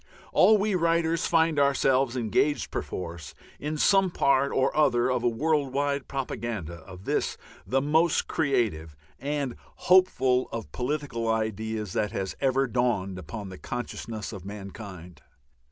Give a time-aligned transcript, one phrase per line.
[0.33, 5.73] All we writers find ourselves engaged perforce in some part or other of a world
[5.73, 12.65] wide propaganda of this the most creative and hopeful of political ideas that has ever
[12.65, 15.21] dawned upon the consciousness of mankind.